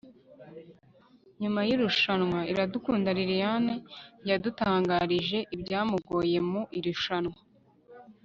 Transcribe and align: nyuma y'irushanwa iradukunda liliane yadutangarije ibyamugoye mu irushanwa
nyuma 1.41 1.59
y'irushanwa 1.67 2.39
iradukunda 2.51 3.09
liliane 3.17 3.75
yadutangarije 4.29 5.39
ibyamugoye 5.55 6.37
mu 6.49 6.61
irushanwa 6.77 7.39